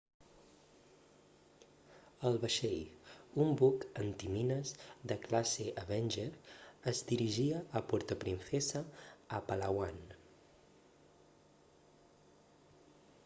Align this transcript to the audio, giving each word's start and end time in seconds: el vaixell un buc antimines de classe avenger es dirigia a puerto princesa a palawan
el 2.29 2.37
vaixell 2.45 3.35
un 3.43 3.51
buc 3.59 3.83
antimines 4.03 4.71
de 5.11 5.17
classe 5.25 5.65
avenger 5.83 6.25
es 6.93 7.01
dirigia 7.11 7.61
a 7.81 7.81
puerto 7.91 8.17
princesa 8.25 8.83
a 9.41 9.43
palawan 9.51 10.01